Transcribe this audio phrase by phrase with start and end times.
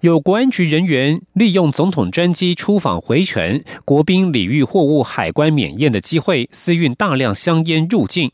[0.00, 8.30] 有国安局人员利用总统专机出访回程，国宾礼遇货物海关免验的机会，私运大量香烟入境。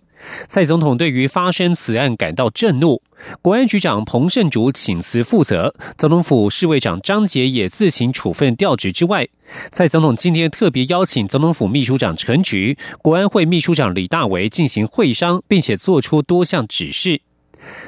[0.46, 3.02] 蔡总统对于发生此案感到震怒，
[3.42, 9.26] 国安局长彭胜竹请辞负责，总统府侍卫长张杰也自行处分调职之外，
[9.72, 17.20] 蔡总统今天特别邀请总统府秘书长陈菊、国安会秘书长李大为进行会商，并且做出多项指示。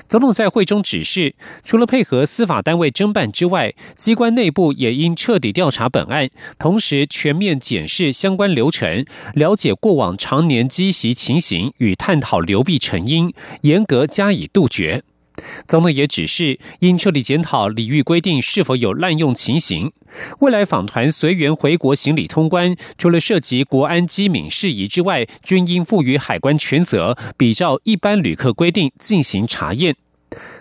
[0.08, 15.02] 总统在会中指示，除了配合司法单位侦办之外，机关内部也应彻底调查本案，同时全面检视相关流程，了解过往常年积习情形与探讨流弊成因，严格加以杜绝。
[15.66, 19.92] 总统也指示，应彻底检讨礼遇规定是否有滥用情形。
[20.40, 29.96] 未来访团随员回国行礼通关，除了涉及国安机敏事宜之外，均应赋予海关全责，比照一般旅客规定进行查验。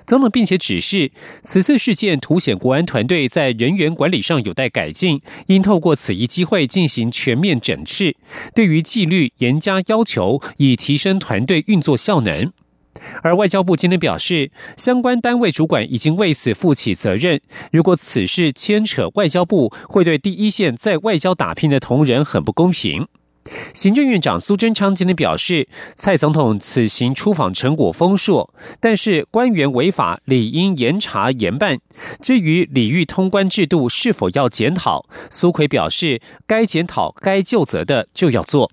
[0.06, 8.16] 总统并且指示，此次事件凸显国安团队在人员管理上有待改进，应透过此一机会进行全面整治，
[8.54, 12.52] 对于纪律严加要求，以提升团队运作效能。
[13.22, 17.42] 而外交部今天表示，相关单位主管已经为此负起责任。
[17.72, 23.08] 如果此事牵扯外交部，会对第一线在外交打拼的同仁很不公平。
[23.76, 31.78] 行政院长苏贞昌今天表示，蔡总统此行出访成果丰硕，但是官员违法理应严查严办。
[32.22, 38.72] 至于礼遇通关制度是否要检讨，苏奎表示，该检讨、该就责的就要做。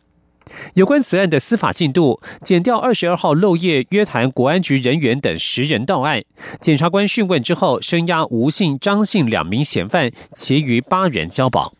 [0.75, 6.23] 有关此案的司法进度，检调二十二号漏夜约谈国安局人员等十人到案，
[6.61, 11.75] 检察官讯问之后，声押吴姓、张姓两名嫌犯，其余八人交保。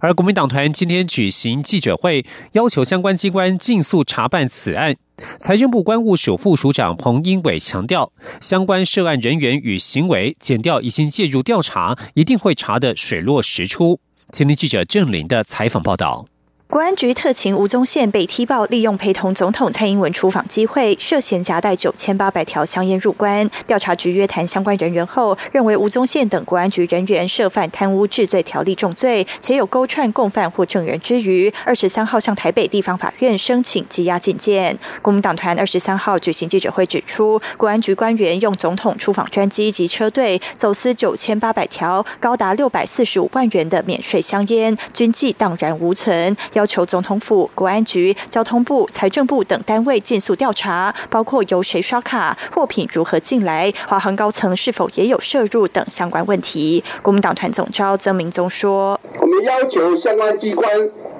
[0.00, 4.96] 而国民党团今天举行记者会，要求相关机关尽速查办此案。
[5.38, 13.98] 财政部关务署副署长彭英伟强调，相关涉案人员与行为，检调已经介入调查，一定会查得水落石出。
[14.30, 16.26] 前天记者郑林的采访报道。
[16.74, 23.48] 国安局特勤吴宗宪被踢爆利用陪同总统蔡英文出访机会，涉嫌夹带九千八百条香烟入关。
[23.64, 34.76] 调查局约谈相关人员后，认为吴宗宪等国安局人员涉犯贪污治罪条例重罪，且有勾串共犯或证人之余，二十三号向台北地方法院申请羁押禁见。
[35.00, 46.36] 国民党团二十三号举行记者会指出，国安局官员用总统出访专机及车队走私九千八百条，高达六百四十五万元的免税香烟，军纪荡然无存。
[46.54, 56.82] 要要求总统府、国安局、交通部、财政部等单位尽速调查，包括由谁刷卡、货品如何进来、华航高层是否也有涉入等相关问题。
[57.02, 60.66] 国民党团总召曾明宗说：“我们要求相关机关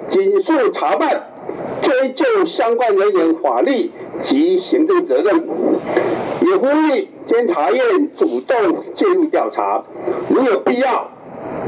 [0.07, 1.29] 紧速查办，
[1.83, 3.91] 追究相关人员法律
[4.23, 5.47] 及行政责任，
[6.41, 7.79] 也呼吁监察院
[8.17, 9.83] 主动介入调查，
[10.27, 11.07] 如有必要，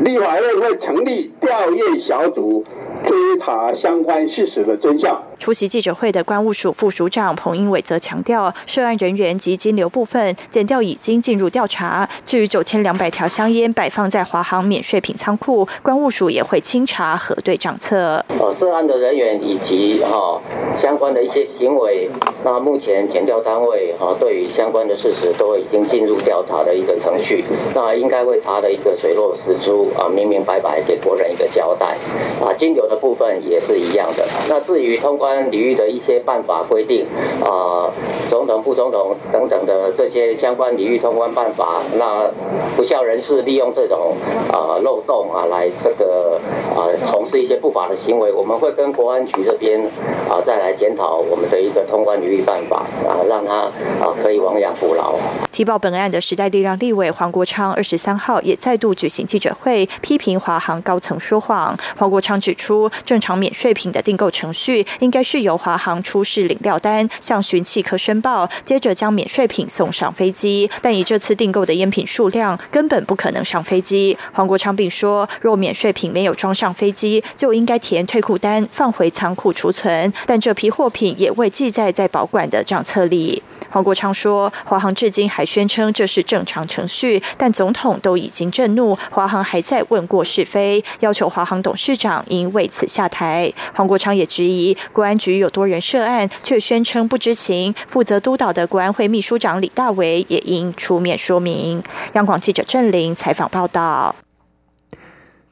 [0.03, 2.65] 立法院会成立调验小组。”
[3.05, 5.21] 追查相关事实的真相。
[5.37, 12.09] 出席记者会的关务署副署长彭英伟则强调，涉案人员及金流部分，检调已经进入调查。
[12.25, 18.23] 至于九千两百条香烟摆放在华航免税品仓库，关务署也会清查核对账册。
[18.39, 20.41] 呃，涉案的人员以及哈
[20.77, 22.09] 相关的一些行为，
[22.43, 27.43] 那目前检调单位啊对于相关的事实都已经进入调查的一个程序，
[27.73, 31.97] 那应该会查的一个水落石出啊，明明白白给国人一个交代
[32.39, 34.25] 啊，金流的部分也是一样的。
[34.47, 35.47] 那至于通关。
[35.47, 37.05] 领域的一些办法规定
[37.43, 37.89] 啊，
[38.29, 42.29] 总统、副总统等等的这些相关领域通关办法，那
[42.75, 44.13] 不孝人士利用这种
[44.51, 46.39] 啊漏洞啊来这个
[46.75, 49.81] 啊从事一些不法的行为，我们会跟国安局这边
[50.29, 53.65] 啊再来来检讨我们的一个通关领域办法啊，让他
[54.03, 55.15] 啊可以亡羊补牢。
[55.51, 61.77] 提报本案的时代力量立委黄国昌二十三号也再度举行记者会，批评华航高层说谎。
[61.95, 65.23] 黄国昌指出，正常免税品的订购程序应该。
[65.27, 70.71] 是由华航出示领料单，向巡汽科申报，接着将免税品送上飞机。
[70.81, 74.17] 但以这次订购的烟品数量，根本不可能上飞机。
[74.31, 80.13] 黄国昌并说，若免税品没有装上飞机，就应该填退库单，放回仓库储存。
[80.25, 83.43] 但这批货品也未记载在保管的账册里。
[83.69, 93.53] 黄国昌说，华航至今还宣称这是正常程序，但总统都已经震怒，华航还在问过是非，要求华航董事长应为此下台。
[93.75, 97.75] 黄国昌也质疑，国安局有多人涉案，却宣称不知情。
[97.87, 101.83] 负责督导的国安会秘书长李大为也应出面说明。
[102.13, 104.15] 央广记者郑玲采访报道。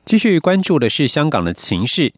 [0.06, 2.14] 继续关注的是香港的情势。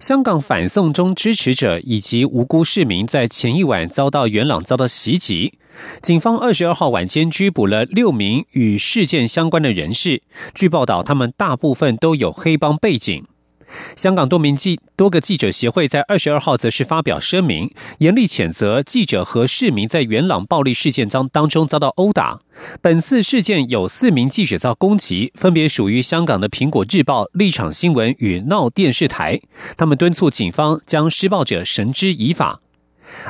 [0.00, 5.54] 香港反送中支持者以及无辜市民在前一晚遭到元朗遭到袭击，
[6.02, 10.22] 警方二十二号晚间拘捕了六名与事件相关的人士。
[10.54, 13.24] 据报道，他们大部分都有黑帮背景。
[13.96, 22.40] 香港多名记多个记者协会在二十二号则是发表声明，严厉谴责记者和市民在元朗暴力事件当当中遭到殴打。
[22.80, 29.40] 本次事件有四名记者遭攻击，分别属于香港的《苹果日报》、立场新闻与闹电视台。
[29.76, 32.60] 他们敦促警方将施暴者绳之以法。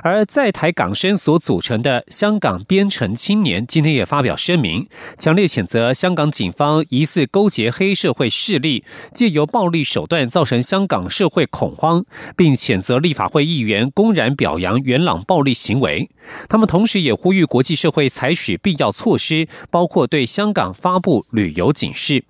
[0.03, 4.89] 而在台港生所组成的香港边城青年今天也发表声明，
[5.19, 12.05] 强烈谴责香港警方疑似勾结黑社会势力，借由暴力手段造成香港社会恐慌，
[12.37, 16.11] 并谴责立法会议员公然表扬元朗暴力行为。
[16.49, 22.25] 他们同时也呼吁国际社会采取必要措施，包括对香港发布旅游警示。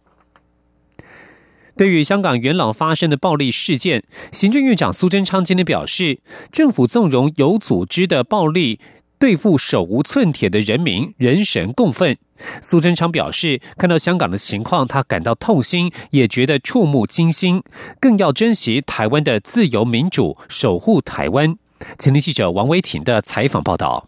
[1.81, 6.21] 对于香港元朗发生的暴力事件，行政院长苏贞昌今天表示，
[6.53, 8.79] 政府纵容有组织的暴力
[9.19, 12.19] 对付手无寸铁的人民，人神共愤。
[12.37, 17.63] 苏贞昌表示，看到香港的情况，他感到痛心，也觉得触目惊心，
[17.99, 21.57] 更要珍惜台湾的自由民主，守护台湾。
[21.99, 24.07] 前天记者王维婷的采访报道。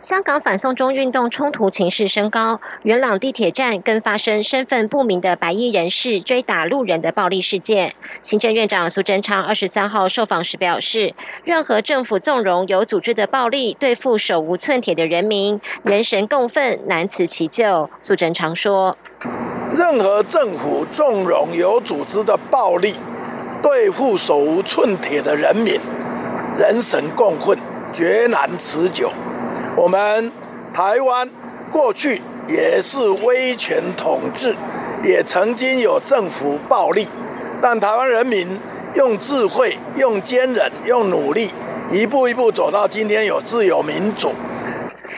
[0.00, 7.94] 香港反送中运动冲突情势升高，元朗地铁站更发生身份不明的白衣人士追打路人的暴力事件。
[8.22, 17.90] 行政院长苏贞昌二十三号受访时表示，任何政府纵容有组织的暴力对付手无寸铁的人民，人神共愤，难辞其咎。
[18.00, 18.96] 苏贞昌说
[19.76, 22.94] ：“任何政府纵容有组织的暴力
[23.60, 25.80] 对付手无寸铁的人民，
[26.56, 27.58] 人神共愤，
[27.92, 29.10] 绝难持久。”
[29.78, 30.32] 我们
[30.74, 31.30] 台湾
[31.70, 34.52] 过去也是威权统治，
[35.04, 37.06] 也曾经有政府暴力，
[37.62, 38.58] 但台湾人民
[38.96, 41.52] 用智慧、用坚韧、用努力，
[41.92, 44.32] 一步一步走到今天有自由民主。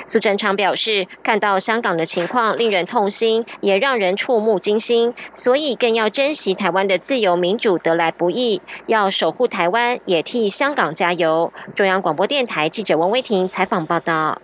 [0.07, 11.51] 苏贞昌表示，看到香港的情况令人痛心，也让人触目惊心，所以更要珍惜台湾的自由民主得来不易，要守护台湾，也替香港加油。
[11.75, 14.43] 中央广播电台记者王威婷采访报道。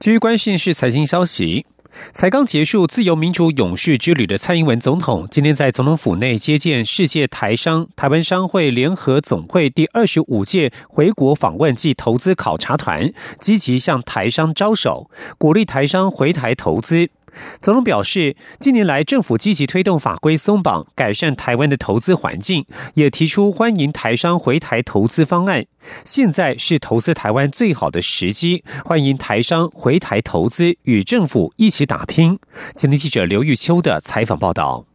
[0.00, 1.66] 据关心是财经消息，
[2.10, 17.10] 才刚结束自由民主勇士之旅的蔡英文总统，今天在总统府内接见世界台商台湾商会联合总会第二十五届回国访问暨投资考察团，积极向台商招手，鼓励台商回台投资。
[17.60, 25.66] 总统表示，近年来政府积极推动法规松绑，改善台湾的投资环境，也提出欢迎台商回台投资方案。
[26.04, 32.38] 现在是投资台湾最好的时机，欢迎台商回台投资，与政府一起打拼。
[32.74, 34.89] 今天记者刘玉秋的采访报道。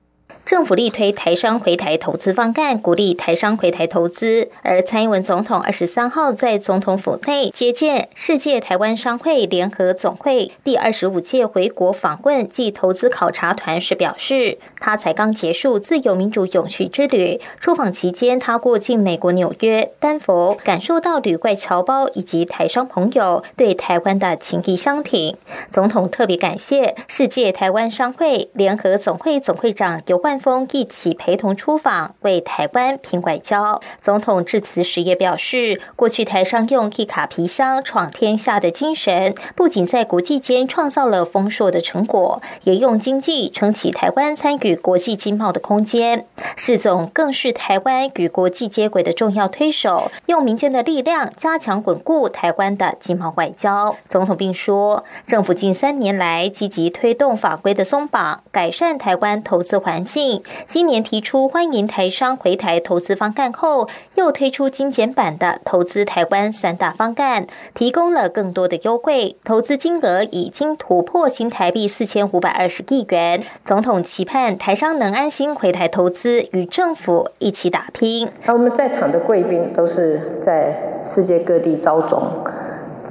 [0.46, 4.48] 政府力推台商回台投资方案，鼓励台商回台投资。
[4.62, 25.36] 而蔡英文总统二十三号在总统府内接见世界台湾商会联合总会第二十五届回国访问暨投资考察团时表示，他才刚结束自由民主永续之旅，出访期间他过境美国纽约、丹佛，感受到旅外侨胞以及台商朋友对台湾的情谊相挺。
[25.72, 30.35] 总统特别感谢世界台湾商会联合总会总会长尤冠。
[30.40, 33.80] 峰一起陪同出访，为台湾拼外交。
[34.02, 46.26] 总统致辞时也表示，过去台商用一卡皮箱闯天下的精神，不仅在国际间创造了丰硕的成果，也用经济撑起台湾参与国际经贸的空间。
[46.56, 53.96] 世总更是台湾与国际接轨的重要推手，用民间的力量加强巩固台湾的经贸外交。
[54.10, 60.25] 总统并说，政府近三年来积极推动法规的松绑，改善台湾投资环境。
[60.66, 73.42] 今年提出欢迎台商回台投资方案后，又推出精简版的投资台湾三大方案，提供了更多的优惠，投资金额已经突破新台币四千五百二十亿元。
[73.64, 78.28] 总统期盼台商能安心回台投资，与政府一起打拼。
[78.46, 80.76] 那我们在场的贵宾都是在
[81.14, 82.24] 世界各地招总，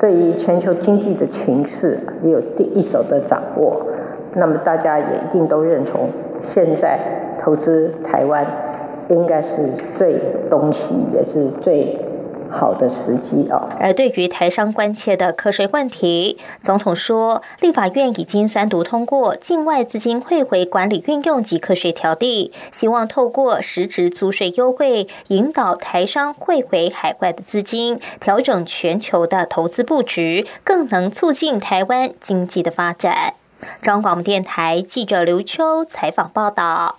[0.00, 3.86] 对于全球经济的情势也有第一手的掌握。
[4.36, 6.10] 那么大家也一定都认同。
[6.52, 6.98] 现在
[7.42, 8.46] 投资台湾
[9.10, 10.18] 应该是最
[10.50, 10.80] 东西，
[11.12, 11.98] 也是最
[12.50, 13.68] 好的时机啊。
[13.80, 33.34] 而对于台商关切的课税问题，总统说，立法院已经三读通过境外资金汇回管理运用及课税条例，希望透过实质租税优惠，引导台商汇回海外的资金，调整全球的投资布局，更能促进台湾经济的发展。
[33.82, 36.98] 中广电台记者刘秋采访报道。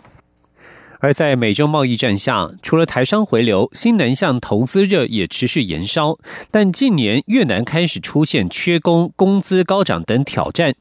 [0.99, 6.17] 而在美洲贸易战下，除了台商回流，新南向投资热也持续延烧。
[6.49, 10.73] 但近年越南开始出现缺工、工资高涨等挑战。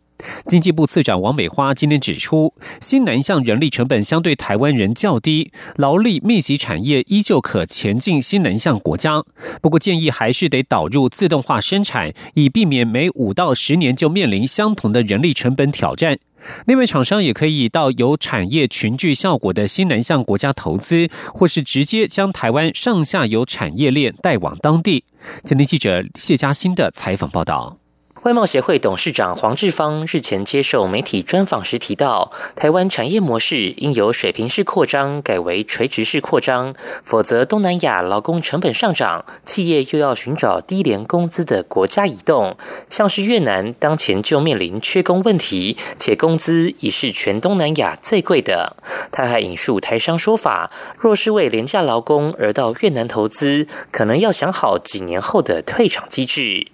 [0.46, 9.22] 经济部次长王美花今天指出，新南向人力成本相对台湾人较低，劳力密集产业依旧可前进新南向国家。
[9.60, 16.18] 不过建议还是得导入自动化生产，以避免每五到十年就面临相同的人力成本挑战。
[16.66, 25.04] 另外，厂商也可以到有产业群聚效果的新南向国家投资，或是直接将台湾上下游产业链带往当地。
[25.42, 27.83] 今天记者谢嘉欣的采访报道。
[28.24, 42.56] 外贸协会董事长黄志芳日前接受媒体专访时提到，台湾产业模式应由水平式扩张改为垂直式扩张，否则东南亚劳工成本上涨，企业又要寻找低廉工资的国家移动。
[42.88, 48.74] 像是越南当前就面临缺工问题，且工资已是全东南亚最贵的。
[49.12, 56.68] 他还引述台商说法，若是为廉价劳工而到越南投资，可能要想好几年后的退场机制。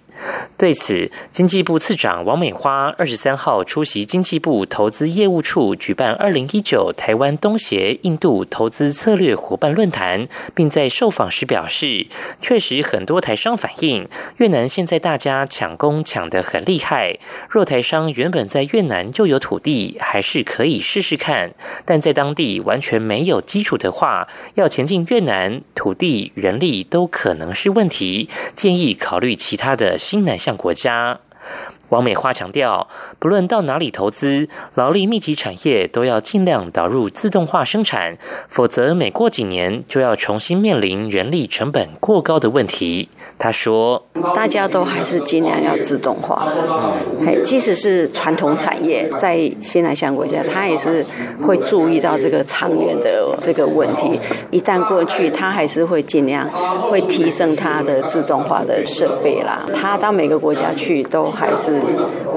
[0.57, 12.05] 对此，经济部次长王美花二十三号出席经济部投资业务处举办二零一九台湾东协印度投资策略伙伴论坛，并在受访时表示，
[12.39, 17.17] 确实很多台商反映，越南现在大家抢工抢得很厉害。
[17.49, 21.49] 若台商原本在越南就有土地，还是可以试试看；
[21.83, 28.29] 但在当地完全没有基础的话，要前进越南，土地、人力都可能是问题。
[28.53, 29.97] 建议考虑其他的。
[30.11, 31.21] 新南向国家。
[31.87, 38.17] 王美花强调，不论到哪里投资，劳力密集产业都要尽量导入自动化生产，
[38.49, 43.07] 否则每过几年就要重新面临人力成本过高的问题。
[43.43, 43.99] 他说
[44.35, 46.47] ：“大家都还是尽量要自动化，
[47.25, 51.03] 嘿，即使是传统产业，在新南向国家，他也是
[51.41, 54.19] 会注意到这个长远的这个问题。
[54.51, 56.47] 一旦过去，他还是会尽量
[56.81, 59.65] 会提升他的自动化的设备啦。
[59.73, 61.81] 他到每个国家去，都还是。”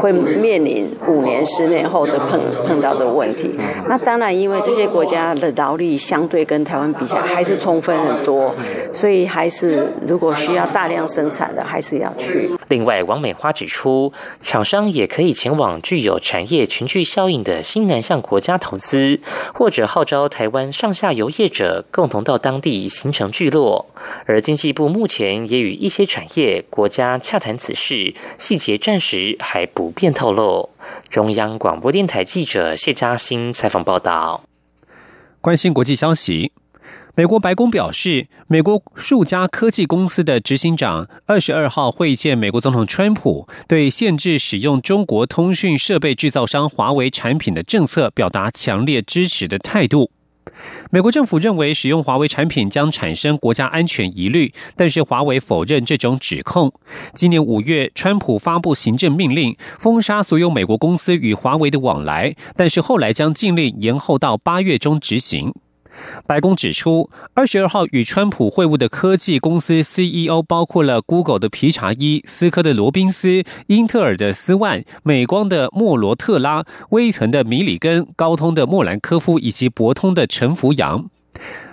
[0.04, 3.50] 会面临五年、十年后的碰碰到的问题。
[3.88, 8.54] 那当然，因为这些国家的劳力相对跟台湾比起来还是充分很多，
[8.92, 12.50] 所以还是如果需要大量生产的，还是要去。
[12.68, 19.20] 另外，王美花指出，厂商也可以前往具有产业群聚效应的新南向国家投资，
[19.52, 23.86] 或者号召台湾上下游业者共同到当地形成聚落。
[24.26, 30.70] 而经济部目前也与一些产业国家洽谈此事，细节暂时还不便透露。
[31.08, 34.42] 中央广播电台记者谢嘉欣采访报道。
[35.40, 36.52] 关心国际消息。
[37.16, 50.10] 美国白宫表示，美国数家科技公司的执行长二十二号会见美国总统川普，对限制使用中国通讯设备制造商华为产品的政策表达强烈支持的态度。
[50.90, 56.72] 美国政府认为使用华为产品将产生国家安全疑虑，但是华为否认这种指控。
[57.14, 65.54] 今年五月，川普发布行政命令，封杀所有美国公司与华为的往来，但是后来将禁令延后到八月中执行。
[66.26, 81.10] 白宫指出，二十二号与川普会晤的科技公司 CEO 包括了 Google 的皮查伊、思科的罗宾斯、英特尔的斯万、美光的莫罗特拉、威腾的米里根、高通的莫兰科夫以及博通的陈福阳。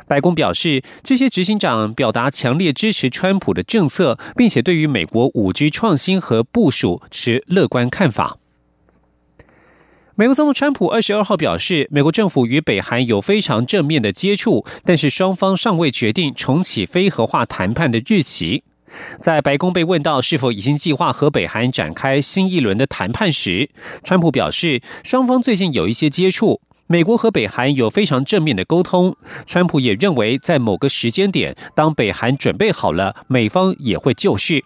[0.07, 8.37] 白宫表示，这些执行长表达强烈支持川普的政策，并且对于美国五 G 创新和部署持乐观看法。
[10.21, 18.63] 美国总统川普二十二号表示，美国政府与北韩有非常正面的接触，但是双方尚未决定重启非核化谈判的日期。
[19.19, 23.71] 在白宫被问到是否已经计划和北韩展开新一轮的谈判时，
[24.03, 29.15] 川普表示，双方最近有一些接触，美国和北韩有非常正面的沟通。
[29.47, 34.65] 川普也认为，在某个时间点，当北韩准备好了，美方也会就绪。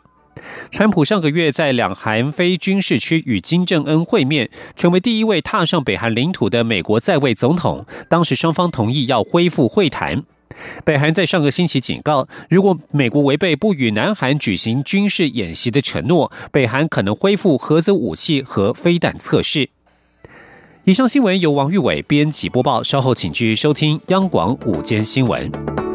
[0.72, 7.86] 川普上个月在两韩非军事区与金正恩会面，成为第一位踏上北韩领土的美国在位总统。
[8.10, 10.24] 当时双方同意要恢复会谈。
[10.86, 19.70] 北韩在上个星期警告，如果美国违背不与南韩举行军事演习的承诺，北韩可能恢复核子武器和飞弹测试。
[20.86, 25.95] 以上新闻由王玉伟编辑播报，稍后请继续收听央广午间新闻。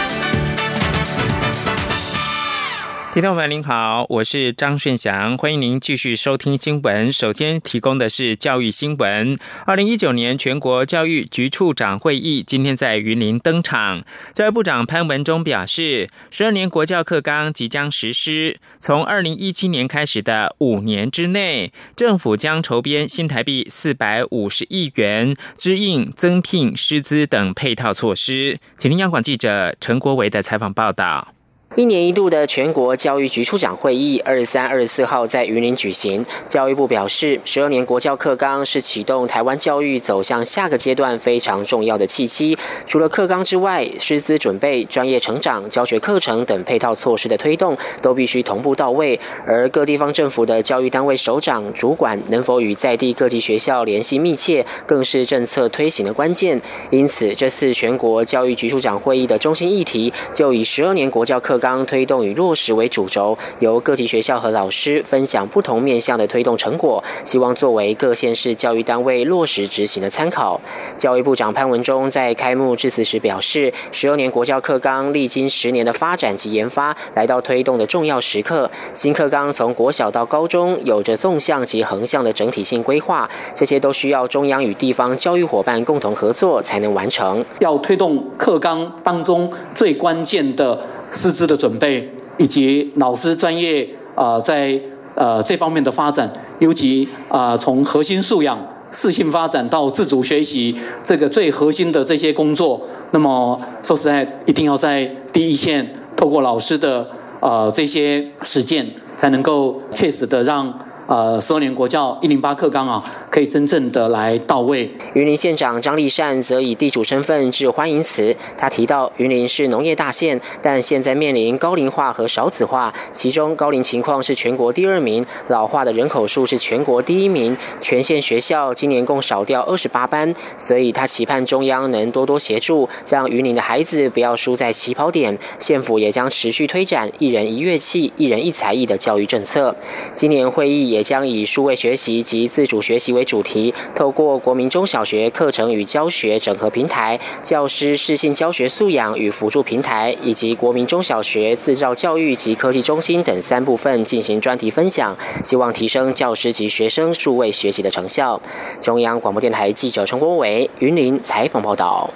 [3.13, 7.11] 听众朋友您好，我是张顺祥，欢迎您继续收听新闻。
[7.11, 9.37] 首先提供的是教育新闻。
[9.65, 14.05] 二零一九年全国教育局处长会议今天在云林登场。
[14.33, 28.57] 教育部长潘文忠表示，十二年国教课纲即将实施，从二零一七年开始的五年之内，政府将筹编新台币四百五十亿元，支应增聘师资等配套措施。
[28.77, 31.33] 请听央广记者陈国维的采访报道。
[31.77, 36.25] 一年一度的全国教育局处长会议，二十三、二十四号在云林举行。
[36.49, 42.57] 教育部表示，十二年国教课纲是启动台湾教育走向下个阶段非常重要的契机。
[42.85, 49.17] 除了课纲之外，师资准备、专业成长、教学课程等配套措施的推动，都必须同步到位。
[49.47, 56.61] 而各地方政府的教育单位首长、主管能否与在地各级学校联系密切，更是政策推行的关键。
[56.89, 61.60] 因此，这次全国教育局处长会议的中心议题，就以十二年国教课。
[61.61, 70.59] 纲推动与落实为主轴，由各级学校和老师分享不同面向的推动成果，希望作为各县市教育单位落实执行的参考。
[70.97, 78.69] 教育部长潘文忠在开幕致辞时表示，十二年国教课纲历经十年的发展及研发，来到推动的重要时刻。
[78.93, 87.45] 新课纲从国小到高中，有着纵向及横向的整体性规划，这些都需要中央与地方教育伙伴共同合作才能完成。
[87.59, 90.79] 要推动课纲当中最关键的。
[91.11, 94.79] 师资的准备以及老师专业啊，在
[95.15, 98.57] 呃这方面的发展，尤其啊从核心素养、
[98.91, 107.05] 四性发展到自主学习，这个最核心的这些工作，那么说实在，一定要在第一线，透过老师的
[107.39, 110.73] 呃这些实践，才能够切实的让。
[111.11, 114.89] 呃，十二年国教一零八课纲啊，可以真正的来到位。
[115.13, 118.33] 云林县长张立善则以地主身份致欢迎词。
[118.57, 127.57] 他提到，云林是农业大县，但现在面临高龄化和少子化，其中高龄情况是全国第二名，老化的人口数是全国第一名。
[127.81, 135.37] 全县学校今年共少掉二十八班，所以他期盼中央能多多协助，让云林的孩子不要输在起跑点。
[135.59, 139.75] 县府也将持续推展一人一乐器、一人一才艺的教育政策。
[140.15, 141.00] 今年会议也。
[141.03, 158.41] 将以数位学习及自主学习为主题，透过国民中小学课程与教学整合平台、教师适性教学素养与辅助平台，以及国民中小学自造教育及科技中心等三部分进行专题分享，希望提升教师及学生数位学习的成效。
[158.81, 162.09] 中央广播电台记者陈国伟云林采访报道。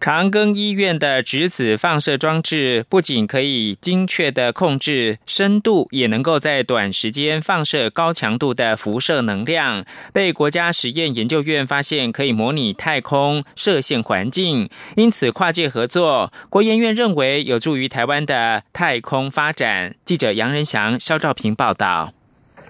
[0.00, 9.84] 长庚医院的质子放射装置不仅可以精确的控制深度，也能够在短时间放射高强度的辐射能量。
[10.12, 19.96] 被国家实验研究院发现可以模拟太空射线环境，因此跨界合作，国研院认为有助于台湾的太空发展。
[20.04, 22.14] 记者杨仁祥、肖兆平报道。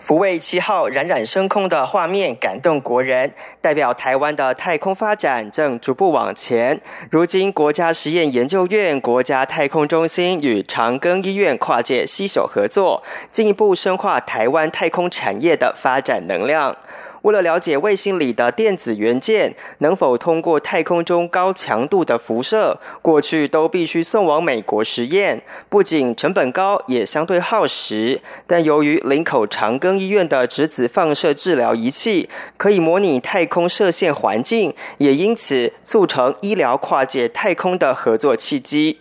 [0.09, 6.81] 福卫七号冉冉升空的画面感动国人，代表台湾的太空发展正逐步往前。
[7.11, 16.75] 如今，国家实验研究院、国家太空中心与长庚医院跨界携手合作，进一步深化台湾太空产业的发展能量。
[17.23, 28.21] 为了了解卫星里的电子元件能否通过太空中高强度的辐射，过去都必须送往美国实验，不仅成本高，也相对耗时。
[28.47, 39.01] 但由于林口长庚医院的质子放射治疗仪器可以模拟太空射线环境，也因此促成医疗跨界太空的合作契机。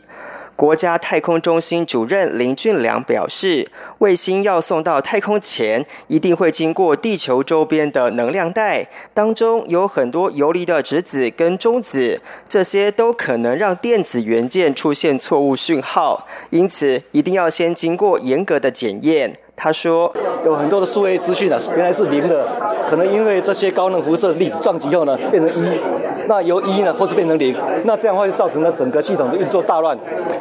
[0.55, 3.69] 国家太空中心主任林俊良表示，
[3.99, 19.35] 卫星要送到太空前，一定会经过地球周边的能量带，当中有很多游离的质子跟中子，这些都可能让电子元件出现错误讯号，因此一定要先经过严格的检验。
[19.59, 20.13] 他说，
[20.45, 22.47] 有很多的数位资讯啊，原来是零的，
[22.87, 25.79] 可能因为这些高能辐射粒子撞击后呢，变成一，
[26.27, 29.97] 那由一呢，或是变成零，那这样的话就造成了整个系统的运作大乱。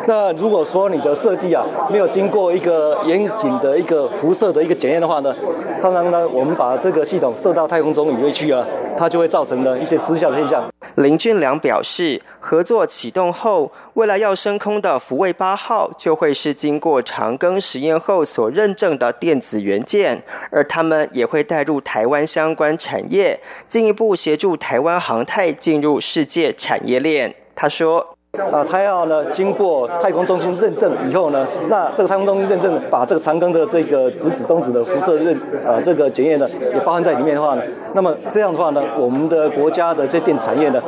[0.06, 5.34] 那如果说你的设计啊，没有经过一个严谨的一个辐射的一个检验的话呢，
[5.80, 8.64] 常常呢，我们把这个系统射到太空中里面去啊，
[8.96, 10.64] 它就会造成的一些失效的现象。
[10.96, 19.12] 林俊良表示，合作启动后，未来要升空的福卫八号就会是经过长庚实验后所认证的。
[19.18, 27.34] 电子元件，而他们也会带入台湾相关产业，进一步协助台湾航太进入世界产业链。
[27.54, 28.15] 他说。
[28.52, 35.34] 啊，它要呢经过太空中心认证以后呢，那这个太空中心认证把这个长庚的这个质子中子的辐射认
[35.66, 37.62] 啊这个检验呢也包含在里面的话呢，
[37.94, 40.82] 那么这样的话呢，我们的国家的这些电子产业呢，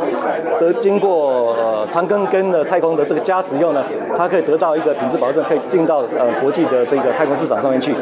[0.60, 3.84] 得经过呃长庚跟的太空的这个加持以后呢，
[4.16, 7.94] 它可以得到一个品质保证，可以进到呃国际的这个太空市场上面去。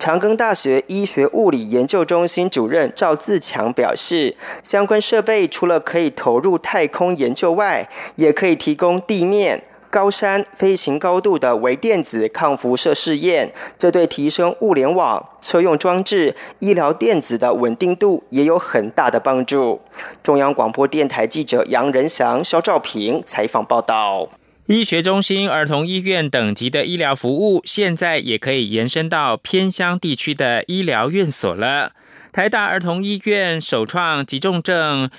[0.00, 7.86] 长庚大学医学物理研究中心主任赵自强表示，相关设备除了可以投入太空研究外，
[8.16, 13.52] 也可以提供地面、高山飞行高度的微电子抗辐射试验。
[13.78, 19.82] 这对提升物联网、车用装置、医疗电子的稳定度也有很大的帮助。
[20.22, 24.26] 中央广播电台记者杨仁祥、肖兆平采访报道。
[24.70, 31.90] 医学中心、儿童医院等级的医疗服务，现在也可以延伸到偏乡地区的医疗院所了。
[32.30, 35.10] 台大儿童医院首创急重症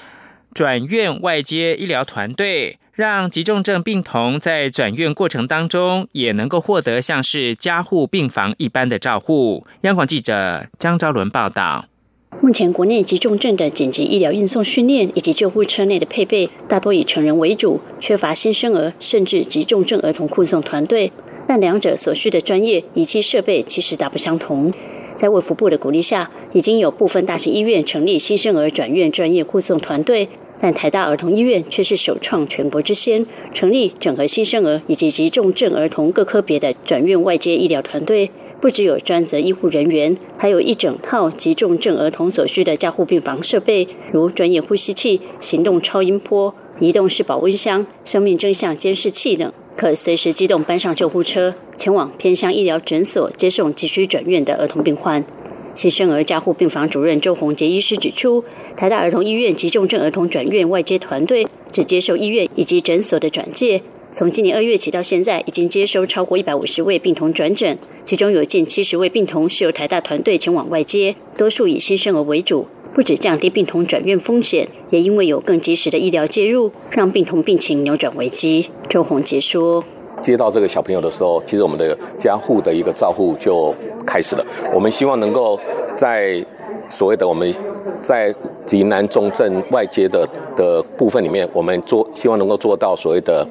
[0.53, 9.67] 转院外接医疗团队，让急重症病童在转院过程当中，也能够获得像是加护病房一般的照护。
[9.81, 11.90] 央广记者江昭伦报道。
[12.39, 21.11] 目前国内急重症的紧急医疗运送训练以及救护车内的配备，大多以成人为主，缺乏新生儿甚至急重症儿童护送团队。
[21.47, 24.73] 但两者所需的专业仪器设备其实大不相同。
[25.13, 30.27] 在卫福部的鼓励下，已经有部分大型医院成立新生儿转院专业护送团队，
[30.59, 38.31] 但台大儿童医院却是首创全国之先，成立整合新生儿以及急重症儿童各科别的转院外接医疗团队。
[38.61, 55.25] 不只有专责医护人员，还有一整套急重症儿童所需的加护病房设备，如专业呼吸器、行动超音波、移动式保温箱、生命真相监视器等，可随时机动搬上救护车，前往偏乡医疗诊所接送急需转院的儿童病患。
[55.73, 58.43] 新生儿加护病房主任周宏杰医师指出，
[58.77, 63.81] 台大儿童医院急重症儿童转院外接团队只接受医院以及诊所的转介。
[64.13, 72.67] 从今年二月起到现在，已经接收超过一百五十位病童转诊，其中有近七十位病童是由台大团队前往外接，多数以新生儿为主。
[72.93, 78.69] 不止降低病童转院风险，也因为有更及时的医疗介入，让病童病情扭转危机。
[78.89, 79.81] 周宏杰说
[80.21, 83.73] ：“接到这个小朋友的时候，其实我们的加护的一个照护就
[84.05, 84.45] 开始了。
[84.73, 85.57] 我们希望能够
[85.95, 86.45] 在
[86.89, 87.55] 所谓的我们
[88.01, 93.47] 在极难重症外接的的部分里面，我们做希望能够做到所谓的。”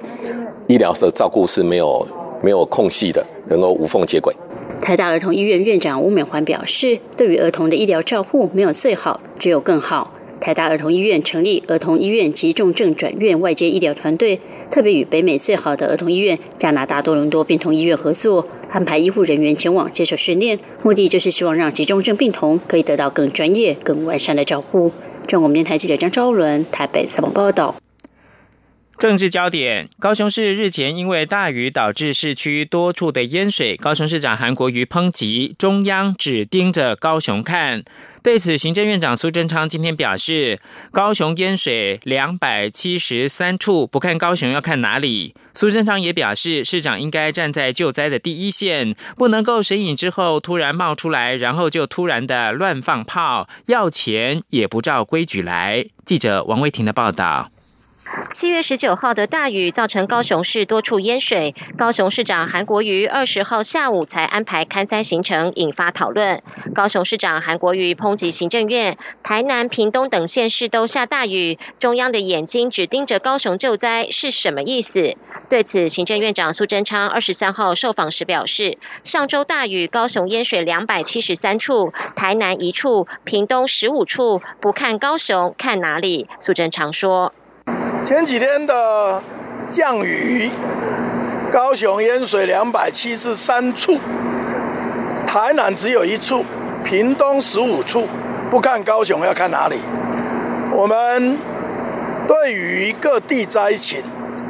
[0.70, 2.06] 医疗的照顾是没有
[2.40, 4.32] 没有空隙的，能够无缝接轨。
[4.80, 10.12] 台大儿童医院院长吴美环表示，对于儿童的医疗照护，没有最好，只有更好。
[10.40, 14.38] 台大儿童医院成立儿童医院急重症转院外接医疗团队，
[14.70, 24.92] 特别与北美最好的儿童医院加拿大多伦多病童医院合作，安排医护人员前往接受训练，目的就是希望让急重症病童可以得到更专业、更完善的照护。
[25.26, 27.74] 中国电台记者张昭伦台北采访报道。
[29.00, 37.82] 政治焦点：高雄市日前因为大雨导致市区多处的淹水，高雄市长韩国瑜抨击中央只盯着高雄看。
[38.22, 40.60] 对此，行政院长苏贞昌今天表示，
[40.92, 45.34] 高雄淹水两百七十三处，不看高雄要看哪里？
[45.54, 55.86] 苏贞昌也表示，市长应该站在救灾的第一线，不能够神隐之后突然冒出来，然后就突然的乱放炮，要钱也不照规矩来。
[56.04, 57.50] 记者王威婷的报道。
[58.28, 66.42] 七月十九号的大雨造成高雄市多处淹水，高雄市长韩国瑜二十号下午才安排勘灾行程，引发讨论。
[66.74, 75.16] 高雄市长韩国瑜抨击行政院，台南、屏东等县市都下大雨，中央的眼睛只盯着高雄救灾是什么意思？
[75.48, 86.28] 对此，行政院长苏贞昌二十三号受访时表示，上周大雨，高雄淹水两百七十三处，台南一处，屏东十五处，不看高雄看哪里？
[86.40, 87.32] 苏贞昌说。
[88.02, 89.22] 前几天的
[89.70, 90.50] 降雨，
[91.52, 93.98] 高雄淹水两百七十三处，
[95.26, 96.44] 台南只有一处，
[96.82, 98.06] 屏东十五处。
[98.50, 99.76] 不看高雄要看哪里？
[100.72, 101.38] 我们
[102.26, 104.02] 对于各地灾情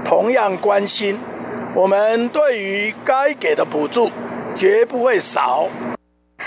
[0.05, 1.19] 同样关心，
[1.75, 4.11] 我们对于该给的补助
[4.55, 5.67] 绝不会少。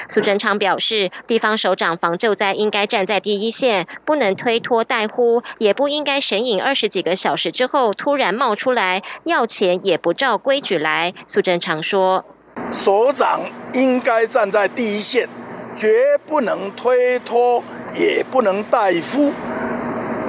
[0.10, 11.13] 苏贞昌表示，地方首长防救灾应该站在第一线，不能推脱代呼，也不应该神隐二十几个小时之后突然冒出来要钱，也不照规矩来。
[11.27, 12.25] 苏贞昌说，
[12.71, 13.41] 首长
[13.73, 15.27] 应该站在第一线，
[15.75, 17.63] 绝不能推脱，
[17.95, 19.34] 也不能代呼，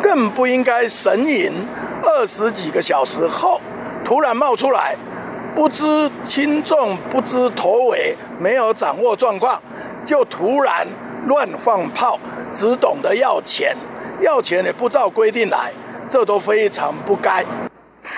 [0.02, 1.52] 更不应该神隐
[2.02, 3.60] 二十几个小时后
[4.04, 4.96] 突然冒出来。
[5.54, 9.62] 不知轻重，不知头尾，没有掌握状况，
[10.04, 10.86] 就突然
[11.26, 12.18] 乱放炮，
[12.52, 13.76] 只懂得要钱，
[14.20, 15.72] 要钱也不照规定来，
[16.10, 17.44] 这都非常不该。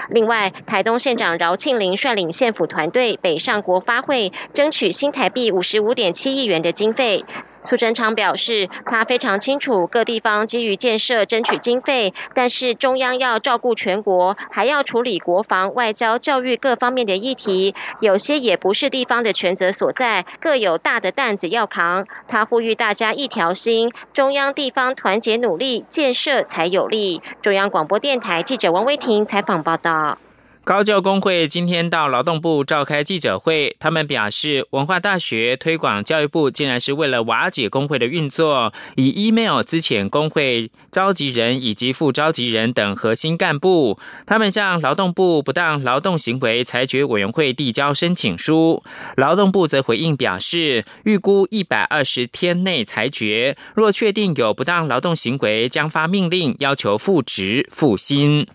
[0.08, 7.24] 另外，台东县长饶庆林率领县府团队北上国发会，争取新台币五十五点七亿元的经费。
[7.66, 22.06] 苏贞昌表示，他非常清楚各地方基于建设争取经费，但是中央要照顾全国，还要处理国防、外交、教育各方面的议题，有些也不是地方的权责所在，各有大的担子要扛。
[22.28, 27.20] 他呼吁大家一条心，中央地方团结努力，建设才有力。
[27.42, 30.18] 中央广播电台记者王威婷采访报道。
[30.66, 44.00] 高教工会今天到劳动部召开记者会，他们表示，文化大学推广教育部竟然是为了瓦解工会的运作，以 email 资遣工会召集人以及副召集人等核心干部。
[44.26, 48.82] 他们向劳动部不当劳动行为裁决委员会递交申请书，
[49.16, 58.48] 劳动部则回应表示，预估一百二十天内裁决，若确定有不当劳动行为，将发命令要求复职复薪。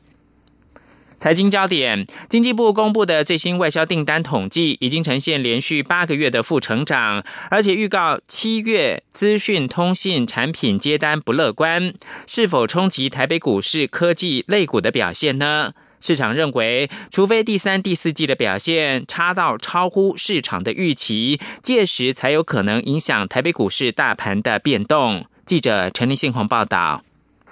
[1.21, 11.93] 财经焦点：经济部公布的最新外销订单统计，已经呈现连续八个月的负成长，而且预告七月资讯通信产品接单不乐观，
[12.25, 15.73] 是否冲击台北股市科技类股的表现呢？
[15.99, 25.27] 市场认为，除非第三、第四季的表现差到超乎市场的预期，届时才有可能影响台北股市大盘的变动。
[25.45, 27.03] 记者陈立信鸿报道。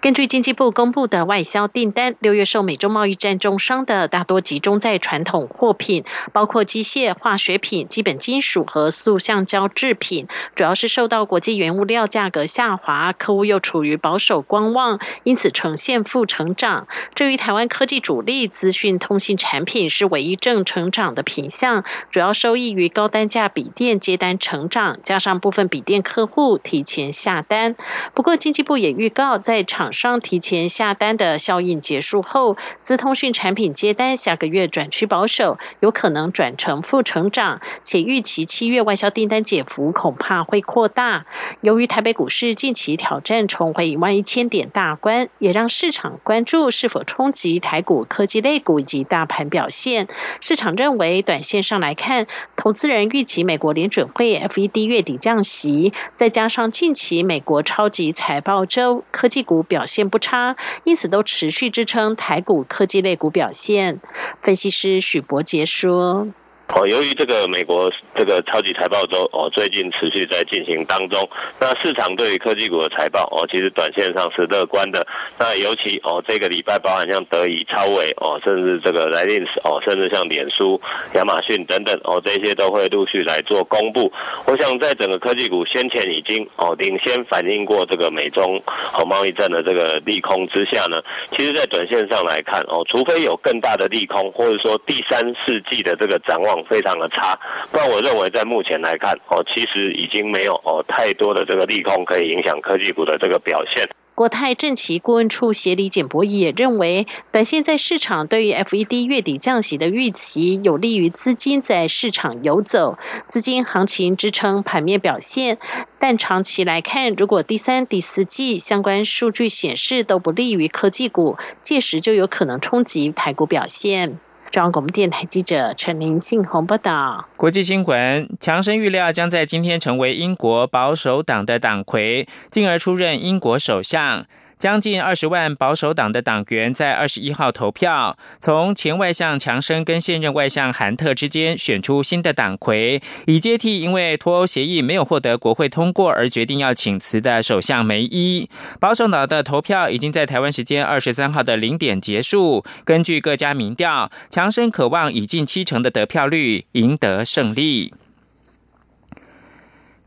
[0.02, 16.88] 根据经济部公布的外销订单，六月受美洲贸易战重伤的大多集中在传统货品，包括机械、化学品、基本金属和塑橡胶制品，主要是受到国际原物料价格下滑，客户又处于保守观望，因此呈现负成长。
[17.14, 27.76] 至于台湾科技主力资讯通信产品是唯一正成长的品项，主要受益于高单价笔电接单成长，加上部分笔电客户提前下单。
[28.14, 41.26] 不过经济部也预告，在厂商提前下单的效应结束后，资通讯产品接单下个月转趋保守，有可能转成负成长，且预期七月外销订单减幅恐怕会扩大。
[41.62, 50.08] 由于台北股市近期挑战重回一万一千点大关，也让市场关注是否冲击台股科技类股以及大盘表现。
[50.40, 59.79] 市场认为，短线上来看，投资人预期美国联准会 FED 月底降息，再加上近期美国超级财报周，科技股表。
[59.80, 64.02] 表现不差，因此都持续支撑台股科技类股表现。
[64.42, 66.28] 分析师许博杰说。
[66.76, 71.28] 哦，由于这个美国这个超级财报周哦，最近持续在进行当中，
[71.60, 75.06] 那市场对于科技股的财报哦，其实短线上是乐观的。
[75.40, 80.80] 那尤其哦，这个礼拜包含像德以、超伟哦，甚至这个莱利斯哦，甚至像脸书、
[81.16, 84.12] 亚马逊等等哦，这些都会陆续来做公布。
[84.46, 88.62] 我想在整个科技股先前已经哦领先反映过这个美中
[88.94, 91.02] 哦贸易战的这个利空之下呢，
[91.32, 96.59] 其实在短线上来看哦，除非有更大的利空，或者说第三世纪的这个展望。
[96.64, 97.38] 非常的差，
[97.72, 103.90] 不然我认为在目前来看，哦，其实已经没有哦太多的这个利空可以影响科技股的这个表现。
[104.16, 112.98] 国泰政企顾问处协理简博也认为，短线在市场对于 FED 月底降息的预期，有利于资金在市场游走，
[113.30, 115.58] 资金行情支撑盘面表现。
[116.00, 124.20] 但长期来看，如果第三、第四季相关数据显示都不利于科技股，届时就有可能冲击台股表现。
[124.52, 127.28] 中央广播电台记者陈林信宏报道。
[127.38, 134.26] 国际新闻：强生预料将在今天成为英国保守党的党魁，进而出任英国首相。
[134.60, 148.50] 将近二十万保守党的党员在二十一号投票，从前外相强生跟现任外相韩特之间选出新的党魁，以接替因为脱欧协议没有获得国会通过而决定要请辞的首相梅伊。
[148.82, 152.66] 保守党的投票已经在台湾时间二十三号的零点结束。
[152.84, 157.94] 根据各家民调，强生渴望以近七成的得票率赢得胜利。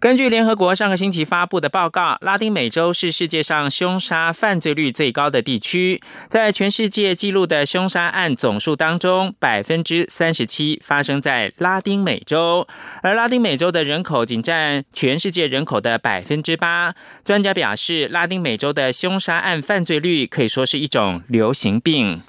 [0.03, 6.03] 根据联合国上个星期发布的报告，拉丁美洲是世界上凶杀犯罪率最高的地区。
[6.29, 12.67] 在全世界记录的凶杀案总数当中，百分之三十七发生在拉丁美洲，
[13.01, 16.97] 而拉丁美洲的人口仅占全世界人口的百分之八。
[17.25, 22.23] 专家表示，拉丁美洲的凶杀案犯罪率可以说是一种流行病。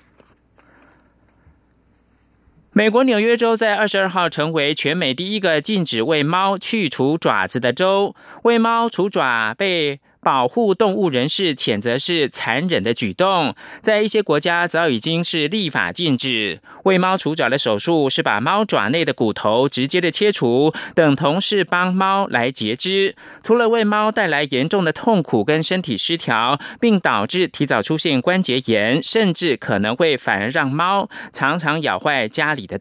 [2.75, 8.15] 美国纽约州在二十二号成为全美第一个禁止喂猫去除爪子的州。
[8.45, 13.55] 喂猫除爪被保护动物人士谴责是残忍的举动。
[13.81, 23.15] 在一些国家早已经是立法禁止为猫除爪的手术，是把猫爪内的骨头直接的切除，等同是帮猫来截肢。
[23.43, 32.71] 除了为猫带来严重的痛苦跟身体失调，并导致提早出现关节炎，甚至可能会反而让猫常常咬坏家里的。